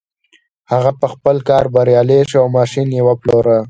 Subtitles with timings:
[0.71, 3.55] هغه په خپل کار بريالی شو او ماشين يې وپلوره.